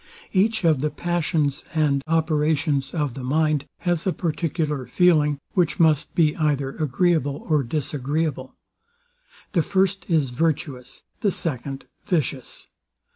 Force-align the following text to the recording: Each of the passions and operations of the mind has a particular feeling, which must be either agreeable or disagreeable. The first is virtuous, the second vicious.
Each 0.33 0.63
of 0.65 0.81
the 0.81 0.89
passions 0.89 1.63
and 1.75 2.01
operations 2.07 2.91
of 2.91 3.13
the 3.13 3.23
mind 3.23 3.67
has 3.81 4.07
a 4.07 4.11
particular 4.11 4.87
feeling, 4.87 5.37
which 5.53 5.79
must 5.79 6.15
be 6.15 6.35
either 6.37 6.69
agreeable 6.71 7.45
or 7.47 7.61
disagreeable. 7.61 8.55
The 9.51 9.61
first 9.61 10.09
is 10.09 10.31
virtuous, 10.31 11.05
the 11.19 11.29
second 11.29 11.85
vicious. 12.03 12.67